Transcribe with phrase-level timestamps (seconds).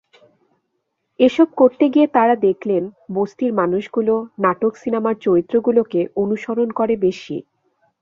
[1.19, 2.83] এসব করতে গিয়ে তাঁরা দেখলেন,
[3.13, 7.37] বস্তির মানুষগুলো নাটক-সিনেমার চরিত্রগুলোকে অনুসরণ করে বেশি।